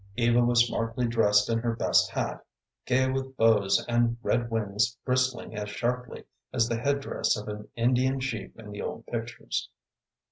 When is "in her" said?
1.47-1.75